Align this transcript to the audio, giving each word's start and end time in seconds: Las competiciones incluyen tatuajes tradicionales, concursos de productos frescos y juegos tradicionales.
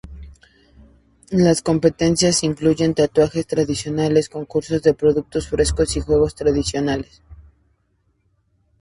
Las 1.29 1.61
competiciones 1.61 2.41
incluyen 2.43 2.95
tatuajes 2.95 3.45
tradicionales, 3.45 4.29
concursos 4.29 4.81
de 4.81 4.95
productos 4.95 5.47
frescos 5.47 5.95
y 5.95 5.99
juegos 6.01 6.33
tradicionales. 6.33 7.21